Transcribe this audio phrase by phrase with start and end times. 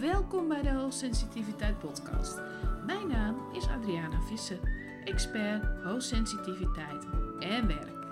[0.00, 2.40] Welkom bij de Hoogsensitiviteit Podcast.
[2.86, 4.58] Mijn naam is Adriana Visser,
[5.04, 7.04] expert hoogsensitiviteit
[7.38, 8.06] en werk.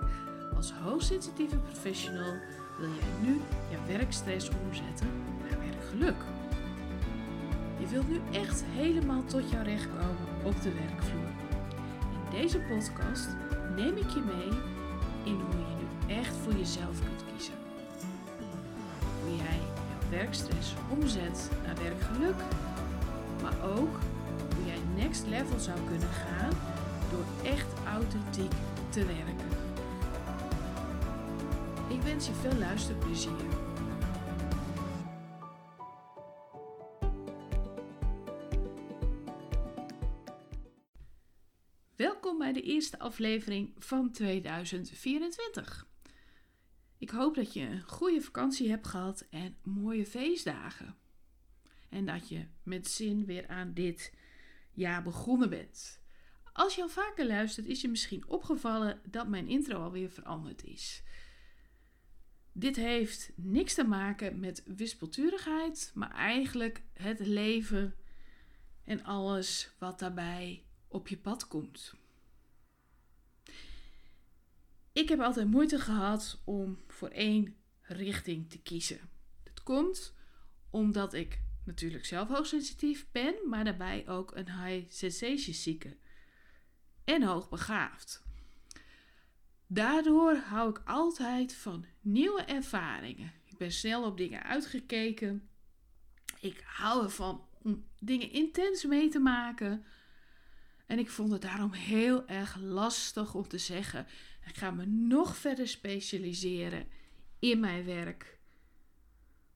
[0.55, 2.33] Als hoogsensitieve professional
[2.77, 5.07] wil jij nu je werkstress omzetten
[5.49, 6.23] naar werkgeluk.
[7.79, 11.31] Je wilt nu echt helemaal tot jouw recht komen op de werkvloer.
[12.11, 13.27] In deze podcast
[13.75, 14.59] neem ik je mee
[15.23, 17.56] in hoe je nu echt voor jezelf kunt kiezen.
[20.09, 22.35] Werkstress omzet naar werkgeluk,
[23.41, 23.99] maar ook
[24.55, 26.53] hoe jij next level zou kunnen gaan
[27.11, 28.51] door echt authentiek
[28.89, 29.49] te werken.
[31.89, 33.31] Ik wens je veel luisterplezier.
[41.95, 45.87] Welkom bij de eerste aflevering van 2024.
[46.97, 50.95] Ik hoop dat je een goede vakantie hebt gehad en mooie feestdagen.
[51.89, 54.13] En dat je met zin weer aan dit
[54.71, 56.01] jaar begonnen bent.
[56.53, 61.03] Als je al vaker luistert, is je misschien opgevallen dat mijn intro alweer veranderd is.
[62.51, 67.95] Dit heeft niks te maken met wispelturigheid, maar eigenlijk het leven
[68.83, 71.93] en alles wat daarbij op je pad komt.
[74.97, 78.99] Ik heb altijd moeite gehad om voor één richting te kiezen.
[79.43, 80.15] Dat komt
[80.69, 85.97] omdat ik natuurlijk zelf hoogsensitief ben, maar daarbij ook een high sensation zieke
[87.03, 88.23] en hoogbegaafd.
[89.67, 93.31] Daardoor hou ik altijd van nieuwe ervaringen.
[93.45, 95.49] Ik ben snel op dingen uitgekeken.
[96.39, 99.85] Ik hou ervan om dingen intens mee te maken.
[100.85, 104.07] En ik vond het daarom heel erg lastig om te zeggen:
[104.49, 106.87] ik ga me nog verder specialiseren
[107.39, 108.39] in mijn werk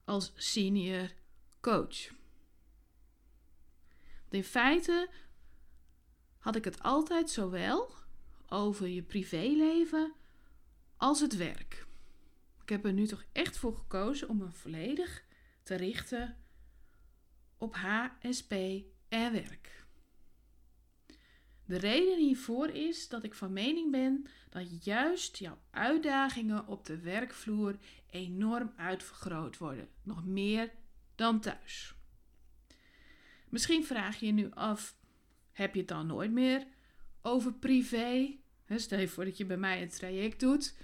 [0.04, 1.10] als senior
[1.60, 2.08] coach.
[4.20, 5.10] Want in feite
[6.38, 7.94] had ik het altijd zowel
[8.48, 10.12] over je privéleven
[10.96, 11.86] als het werk.
[12.62, 15.24] Ik heb er nu toch echt voor gekozen om me volledig
[15.62, 16.36] te richten
[17.58, 18.52] op HSP
[19.08, 19.81] en werk.
[21.64, 27.00] De reden hiervoor is dat ik van mening ben dat juist jouw uitdagingen op de
[27.00, 27.76] werkvloer
[28.10, 30.70] enorm uitvergroot worden, nog meer
[31.14, 31.94] dan thuis.
[33.48, 34.96] Misschien vraag je je nu af:
[35.52, 36.66] heb je het dan nooit meer
[37.22, 38.36] over privé?
[38.76, 40.74] Stel je voor dat je bij mij een traject doet.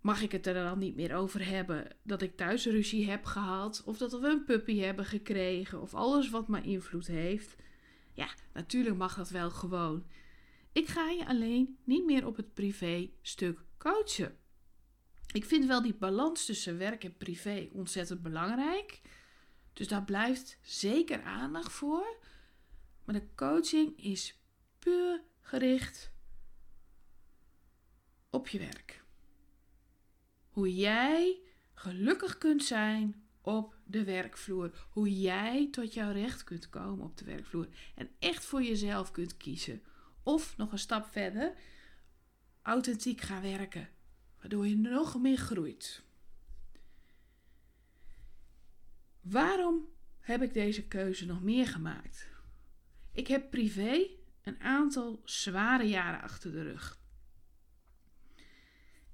[0.00, 3.82] Mag ik het er dan niet meer over hebben dat ik thuis ruzie heb gehad?
[3.84, 5.80] Of dat we een puppy hebben gekregen?
[5.80, 7.56] Of alles wat maar invloed heeft?
[8.12, 10.06] Ja, natuurlijk mag dat wel gewoon.
[10.72, 14.38] Ik ga je alleen niet meer op het privé stuk coachen.
[15.32, 19.00] Ik vind wel die balans tussen werk en privé ontzettend belangrijk.
[19.72, 22.16] Dus daar blijft zeker aandacht voor.
[23.04, 24.40] Maar de coaching is
[24.78, 26.12] puur gericht
[28.30, 29.04] op je werk.
[30.48, 31.40] Hoe jij
[31.74, 34.86] gelukkig kunt zijn op de werkvloer.
[34.90, 37.68] Hoe jij tot jouw recht kunt komen op de werkvloer.
[37.94, 39.82] En echt voor jezelf kunt kiezen.
[40.22, 41.54] Of nog een stap verder,
[42.62, 43.88] authentiek gaan werken.
[44.40, 46.02] Waardoor je nog meer groeit.
[49.20, 49.88] Waarom
[50.18, 52.28] heb ik deze keuze nog meer gemaakt?
[53.12, 54.06] Ik heb privé
[54.42, 57.00] een aantal zware jaren achter de rug.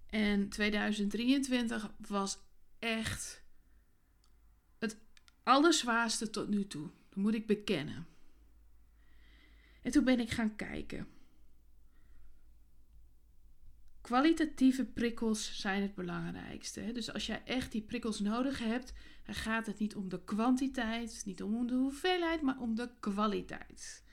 [0.06, 2.38] En 2023 was
[2.78, 3.43] echt
[5.49, 6.89] allerzwaarste tot nu toe.
[7.09, 8.07] Dat moet ik bekennen.
[9.83, 11.07] En toen ben ik gaan kijken.
[14.01, 16.93] Kwalitatieve prikkels zijn het belangrijkste.
[16.93, 18.93] Dus als jij echt die prikkels nodig hebt,
[19.25, 24.05] dan gaat het niet om de kwantiteit, niet om de hoeveelheid, maar om de kwaliteit.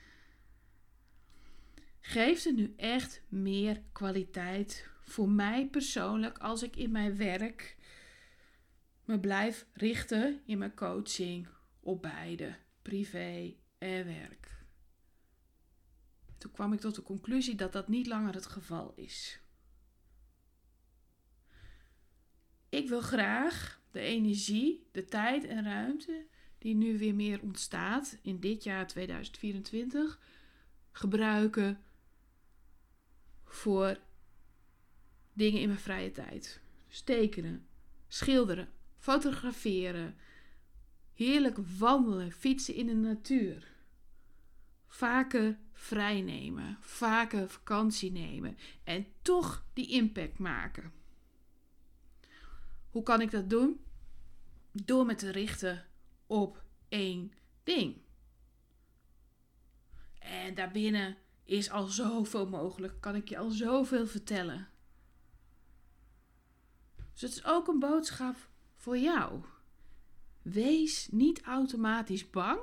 [2.02, 7.76] Geeft het nu echt meer kwaliteit voor mij persoonlijk als ik in mijn werk
[9.06, 11.48] me blijf richten in mijn coaching
[11.80, 14.64] op beide, privé en werk?
[16.38, 19.40] Toen kwam ik tot de conclusie dat dat niet langer het geval is.
[22.70, 26.26] Ik wil graag de energie, de tijd en ruimte
[26.58, 30.20] die nu weer meer ontstaat in dit jaar 2024
[30.92, 31.84] gebruiken
[33.44, 34.00] voor
[35.34, 36.62] dingen in mijn vrije tijd.
[37.04, 37.68] Tekenen,
[38.08, 38.70] schilderen,
[39.06, 40.18] fotograferen,
[41.14, 43.74] heerlijk wandelen, fietsen in de natuur.
[44.88, 50.94] Vaker vrij nemen, vaker vakantie nemen en toch die impact maken.
[52.90, 53.80] Hoe kan ik dat doen?
[54.72, 55.86] Door me te richten
[56.28, 57.32] op één
[57.64, 57.98] ding.
[60.20, 64.70] En daarbinnen is al zoveel mogelijk, kan ik je al zoveel vertellen.
[67.14, 69.42] Dus het is ook een boodschap voor jou.
[70.42, 72.60] Wees niet automatisch bang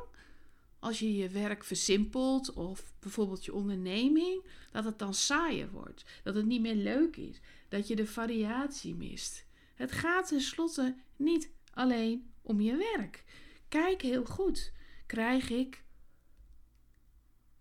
[0.79, 6.35] als je je werk versimpelt of bijvoorbeeld je onderneming, dat het dan saaier wordt, dat
[6.35, 9.45] het niet meer leuk is, dat je de variatie mist.
[9.75, 13.25] Het gaat tenslotte niet alleen om je werk.
[13.69, 14.73] Kijk heel goed.
[15.07, 15.85] Krijg ik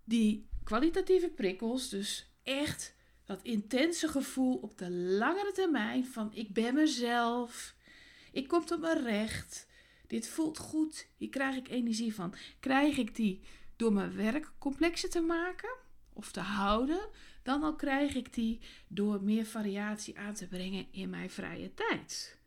[0.04, 2.95] die kwalitatieve prikkels, dus echt
[3.25, 7.75] dat intense gevoel op de langere termijn van ik ben mezelf,
[8.31, 9.68] ik kom tot mijn recht,
[10.07, 12.36] dit voelt goed, hier krijg ik energie van.
[12.60, 13.42] Krijg ik die
[13.75, 15.78] door mijn werk complexer te maken
[16.13, 17.10] of te houden,
[17.44, 22.39] dan al krijg ik die door meer variatie aan te brengen in mijn vrije tijd.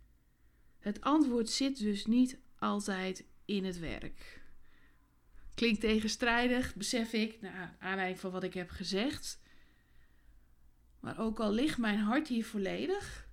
[0.79, 4.43] Het antwoord zit dus niet altijd in het werk.
[5.55, 9.41] Klinkt tegenstrijdig, besef ik, naar aanleiding van wat ik heb gezegd.
[11.01, 13.29] Maar ook al ligt mijn hart hier volledig,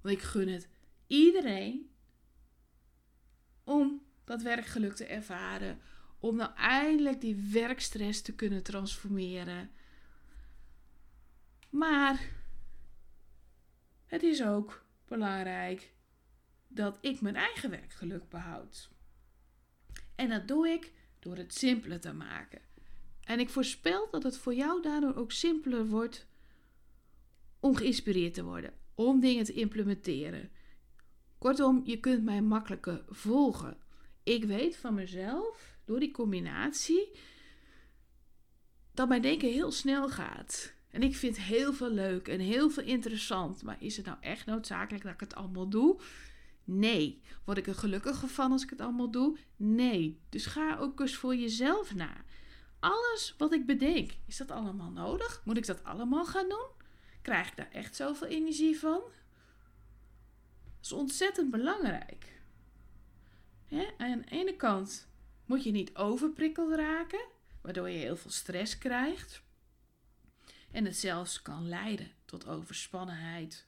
[0.00, 0.68] want ik gun het
[1.10, 1.90] iedereen
[3.64, 5.80] om dat werkgeluk te ervaren,
[6.18, 9.70] om nou eindelijk die werkstress te kunnen transformeren.
[11.70, 12.30] Maar
[14.06, 15.92] het is ook belangrijk
[16.68, 18.90] dat ik mijn eigen werkgeluk behoud.
[20.14, 22.60] En dat doe ik door het simpeler te maken.
[23.24, 26.26] En ik voorspel dat het voor jou daardoor ook simpeler wordt
[27.60, 30.50] om geïnspireerd te worden, om dingen te implementeren.
[31.40, 33.76] Kortom, je kunt mij makkelijker volgen.
[34.22, 37.10] Ik weet van mezelf, door die combinatie,
[38.94, 40.72] dat mijn denken heel snel gaat.
[40.90, 43.62] En ik vind heel veel leuk en heel veel interessant.
[43.62, 46.00] Maar is het nou echt noodzakelijk dat ik het allemaal doe?
[46.64, 47.22] Nee.
[47.44, 49.36] Word ik er gelukkiger van als ik het allemaal doe?
[49.56, 50.20] Nee.
[50.28, 52.24] Dus ga ook eens voor jezelf na.
[52.80, 55.42] Alles wat ik bedenk, is dat allemaal nodig?
[55.44, 56.68] Moet ik dat allemaal gaan doen?
[57.22, 59.00] Krijg ik daar echt zoveel energie van?
[60.82, 62.40] Is ontzettend belangrijk.
[63.98, 65.08] Aan de ene kant
[65.44, 67.26] moet je niet overprikkeld raken,
[67.60, 69.42] waardoor je heel veel stress krijgt.
[70.70, 73.66] En het zelfs kan leiden tot overspannenheid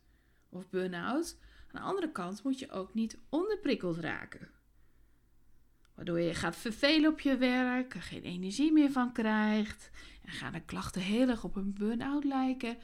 [0.49, 1.37] of burn-out.
[1.73, 4.51] Aan de andere kant moet je ook niet onderprikkeld raken.
[5.95, 9.91] Waardoor je gaat vervelen op je werk, er geen energie meer van krijgt.
[10.25, 12.77] En gaan de klachten heel erg op een burn-out lijken.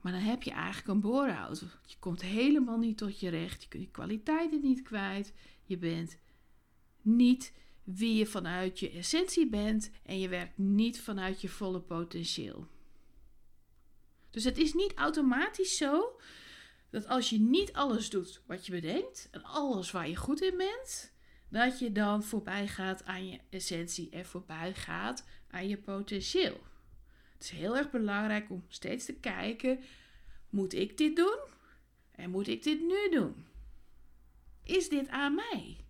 [0.00, 1.64] Maar dan heb je eigenlijk een bore-out.
[1.86, 3.62] Je komt helemaal niet tot je recht.
[3.62, 5.32] Je kunt je kwaliteiten niet kwijt.
[5.64, 6.18] Je bent
[7.02, 7.52] niet
[7.84, 9.90] wie je vanuit je essentie bent.
[10.02, 12.66] En je werkt niet vanuit je volle potentieel.
[14.30, 16.20] Dus het is niet automatisch zo
[16.90, 20.56] dat als je niet alles doet wat je bedenkt en alles waar je goed in
[20.56, 21.12] bent,
[21.48, 26.60] dat je dan voorbij gaat aan je essentie en voorbij gaat aan je potentieel.
[27.40, 29.80] Het is heel erg belangrijk om steeds te kijken:
[30.50, 31.38] moet ik dit doen?
[32.10, 33.46] En moet ik dit nu doen?
[34.62, 35.84] Is dit aan mij?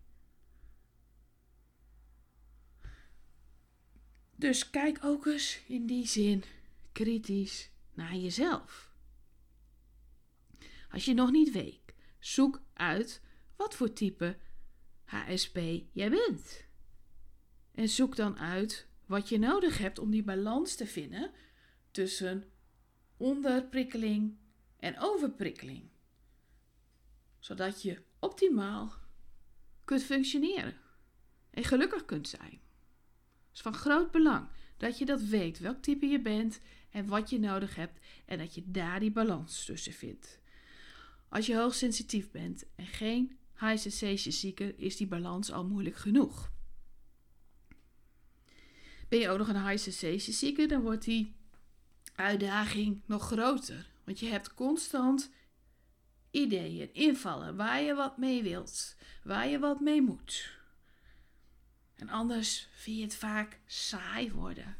[4.36, 6.44] Dus kijk ook eens in die zin
[6.92, 8.92] kritisch naar jezelf.
[10.90, 13.22] Als je nog niet weet, zoek uit
[13.56, 14.38] wat voor type
[15.04, 15.58] HSP
[15.92, 16.64] jij bent.
[17.74, 21.30] En zoek dan uit wat je nodig hebt om die balans te vinden
[21.90, 22.44] tussen
[23.16, 24.36] onderprikkeling
[24.76, 25.88] en overprikkeling.
[27.38, 28.92] Zodat je optimaal
[29.84, 30.76] kunt functioneren
[31.50, 32.60] en gelukkig kunt zijn.
[33.48, 37.30] Het is van groot belang dat je dat weet, welk type je bent en wat
[37.30, 40.40] je nodig hebt en dat je daar die balans tussen vindt.
[41.28, 46.58] Als je hoogsensitief bent en geen high sensation is die balans al moeilijk genoeg.
[49.10, 51.34] Ben je ook nog een high sensation zieker, dan wordt die
[52.14, 53.90] uitdaging nog groter.
[54.04, 55.30] Want je hebt constant
[56.30, 60.58] ideeën, invallen, waar je wat mee wilt, waar je wat mee moet.
[61.94, 64.76] En anders vind je het vaak saai worden.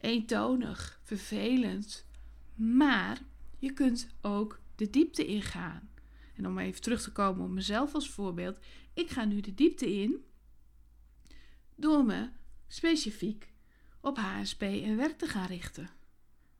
[0.00, 2.06] Eentonig, vervelend.
[2.54, 3.18] Maar
[3.58, 5.90] je kunt ook de diepte ingaan.
[6.36, 8.58] En om even terug te komen op mezelf als voorbeeld.
[8.94, 10.24] Ik ga nu de diepte in
[11.74, 12.38] door me
[12.70, 13.52] specifiek
[14.00, 15.90] op HSP en werk te gaan richten.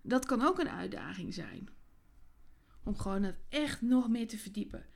[0.03, 1.69] Dat kan ook een uitdaging zijn.
[2.85, 4.87] Om gewoon het echt nog meer te verdiepen,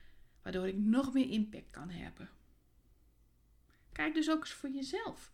[0.42, 2.28] waardoor ik nog meer impact kan hebben.
[3.92, 5.33] Kijk dus ook eens voor jezelf.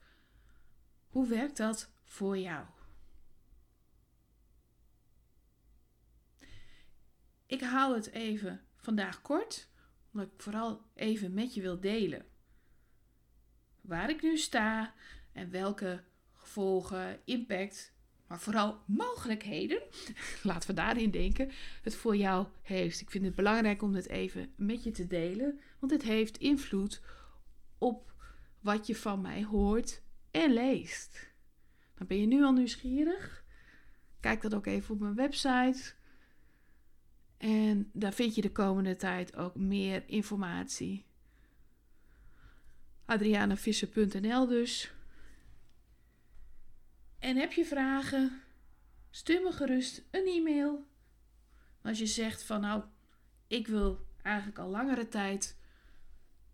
[1.08, 2.66] Hoe werkt dat voor jou?
[7.46, 9.68] Ik hou het even vandaag kort,
[10.12, 12.26] omdat ik vooral even met je wil delen
[13.80, 14.94] waar ik nu sta
[15.32, 17.92] en welke gevolgen, impact,
[18.26, 19.82] maar vooral mogelijkheden,
[20.42, 21.50] laten we daarin denken,
[21.82, 23.00] het voor jou heeft.
[23.00, 27.02] Ik vind het belangrijk om dit even met je te delen, want het heeft invloed
[27.78, 28.12] op
[28.60, 31.28] wat je van mij hoort en leest.
[31.94, 33.44] Dan ben je nu al nieuwsgierig?
[34.20, 35.92] Kijk dan ook even op mijn website.
[37.36, 41.04] En daar vind je de komende tijd ook meer informatie.
[43.04, 44.92] Adrianavisser.nl dus.
[47.20, 48.42] En heb je vragen?
[49.10, 50.86] Stuur me gerust een e-mail.
[51.82, 52.82] Als je zegt van nou,
[53.46, 55.58] ik wil eigenlijk al langere tijd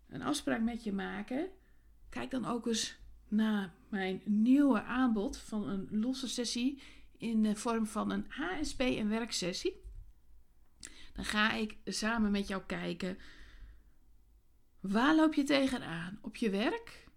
[0.09, 1.49] een afspraak met je maken.
[2.09, 2.97] Kijk dan ook eens
[3.27, 6.81] naar mijn nieuwe aanbod van een losse sessie
[7.17, 9.81] in de vorm van een HSP en werksessie.
[11.13, 13.17] Dan ga ik samen met jou kijken
[14.79, 17.07] waar loop je tegenaan op je werk?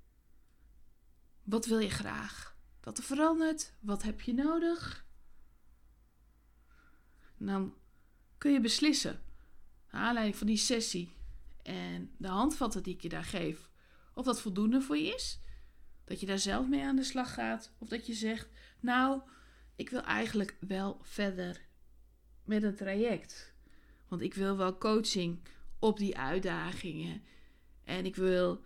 [1.42, 2.49] Wat wil je graag
[2.80, 3.72] dat er verandert?
[3.80, 5.08] Wat heb je nodig?
[7.46, 7.74] dan
[8.38, 9.22] kun je beslissen,
[9.90, 11.16] naar aanleiding van die sessie
[11.62, 13.70] en de handvatten die ik je daar geef,
[14.14, 15.40] of dat voldoende voor je is.
[16.04, 18.48] Dat je daar zelf mee aan de slag gaat, of dat je zegt,
[18.80, 19.20] nou,
[19.76, 21.60] ik wil eigenlijk wel verder
[22.44, 23.54] met een traject.
[24.08, 25.40] Want ik wil wel coaching
[25.78, 27.22] op die uitdagingen.
[27.84, 28.64] En ik wil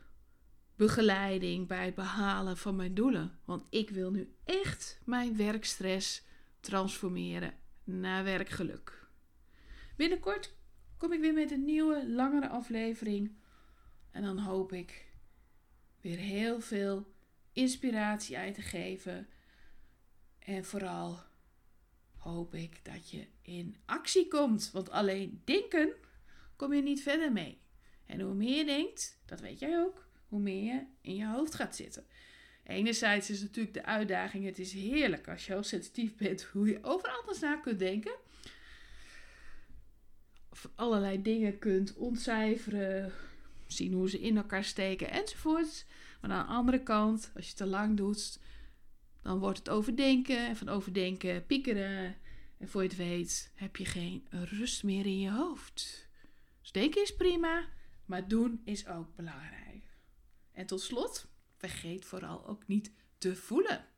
[0.76, 3.38] begeleiding bij het behalen van mijn doelen.
[3.44, 6.22] Want ik wil nu echt mijn werkstress
[6.60, 7.54] transformeren
[7.84, 9.06] naar werkgeluk.
[9.96, 10.54] Binnenkort
[10.96, 13.36] kom ik weer met een nieuwe, langere aflevering.
[14.10, 15.12] En dan hoop ik
[16.00, 17.12] weer heel veel
[17.52, 19.28] inspiratie uit te geven.
[20.38, 21.18] En vooral
[22.16, 24.70] hoop ik dat je in actie komt.
[24.72, 25.92] Want alleen denken
[26.56, 27.58] kom je niet verder mee.
[28.06, 31.54] En hoe meer je denkt, dat weet jij ook, hoe meer je in je hoofd
[31.54, 32.04] gaat zitten.
[32.64, 36.78] Enerzijds is natuurlijk de uitdaging, het is heerlijk als je heel sensitief bent, hoe je
[36.82, 38.14] over alles na kunt denken.
[40.50, 43.12] Of allerlei dingen kunt ontcijferen,
[43.66, 45.86] zien hoe ze in elkaar steken enzovoort.
[46.20, 48.38] Maar aan de andere kant, als je te lang doet,
[49.22, 50.46] dan wordt het overdenken.
[50.46, 52.16] En van overdenken piekeren.
[52.58, 56.08] En voor je het weet heb je geen rust meer in je hoofd.
[56.60, 57.64] Dus denken is prima,
[58.04, 59.63] maar doen is ook belangrijk.
[60.54, 63.88] En tot slot, vergeet vooral ook niet te voelen.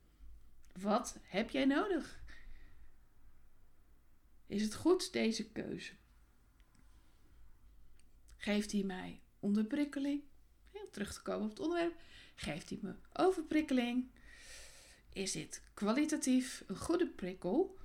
[0.80, 2.20] Wat heb jij nodig?
[4.46, 5.92] Is het goed, deze keuze?
[8.36, 10.22] Geeft hij mij onderprikkeling?
[10.70, 12.00] Heel terug te komen op het onderwerp.
[12.34, 14.10] Geeft hij me overprikkeling?
[15.12, 17.78] Is dit kwalitatief een goede prikkel?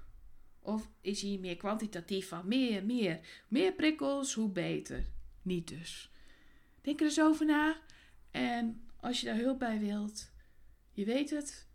[0.59, 5.05] Of is hij meer kwantitatief van meer, meer, meer prikkels, hoe beter?
[5.41, 6.11] Niet dus.
[6.81, 7.81] Denk er eens over na.
[8.31, 10.31] En als je daar hulp bij wilt,
[10.91, 11.67] je weet het,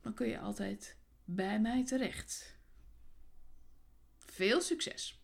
[0.00, 2.56] dan kun je altijd bij mij terecht.
[4.18, 5.22] Veel succes!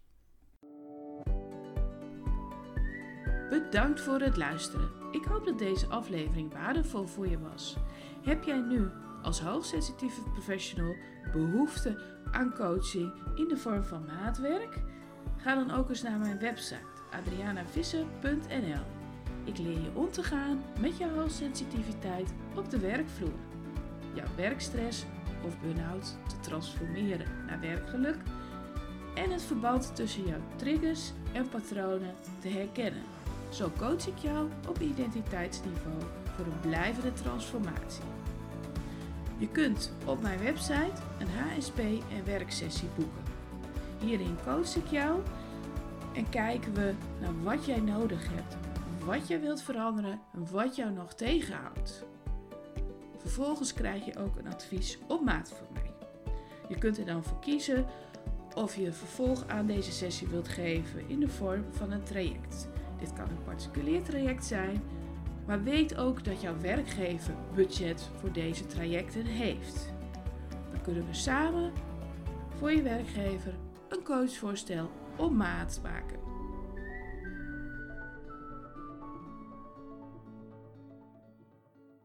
[3.51, 4.91] Bedankt voor het luisteren.
[5.13, 7.77] Ik hoop dat deze aflevering waardevol voor je was.
[8.23, 8.91] Heb jij nu
[9.23, 10.97] als hoogsensitieve professional
[11.33, 14.83] behoefte aan coaching in de vorm van maatwerk?
[15.37, 18.94] Ga dan ook eens naar mijn website adrianavisser.nl.
[19.45, 23.39] Ik leer je om te gaan met jouw hoogsensitiviteit op de werkvloer.
[24.15, 25.05] Jouw werkstress
[25.45, 28.17] of burn-out te transformeren naar werkgeluk
[29.15, 33.03] en het verband tussen jouw triggers en patronen te herkennen.
[33.49, 36.03] Zo coach ik jou op identiteitsniveau
[36.37, 38.05] voor een blijvende transformatie.
[39.39, 43.23] Je kunt op mijn website een HSP en werksessie boeken.
[44.01, 45.21] Hierin coach ik jou
[46.13, 48.57] en kijken we naar wat jij nodig hebt,
[49.05, 52.05] wat jij wilt veranderen en wat jou nog tegenhoudt.
[53.19, 55.93] Vervolgens krijg je ook een advies op maat van mij.
[56.69, 57.87] Je kunt er dan voor kiezen
[58.55, 62.69] of je vervolg aan deze sessie wilt geven in de vorm van een traject.
[62.99, 64.83] Dit kan een particulier traject zijn,
[65.47, 69.93] maar weet ook dat jouw werkgever budget voor deze trajecten heeft.
[70.71, 71.73] Dan kunnen we samen
[72.57, 73.55] voor je werkgever
[73.89, 76.24] een coachvoorstel op maat maken.